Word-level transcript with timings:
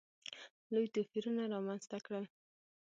لوی 0.73 0.87
توپیرونه 0.95 1.43
رامځته 1.53 1.97
کړل. 2.05 2.25